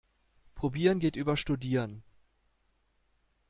Probieren 0.55 0.97
geht 0.97 1.15
über 1.15 1.37
studieren. 1.37 2.01